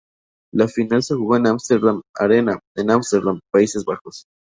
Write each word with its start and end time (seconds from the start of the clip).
La 0.51 0.67
final 0.67 1.03
se 1.03 1.13
jugó 1.13 1.35
en 1.37 1.45
Ámsterdam 1.45 2.01
Arena 2.15 2.59
en 2.75 2.89
Ámsterdam, 2.89 3.39
Países 3.53 3.85
Bajos. 3.85 4.25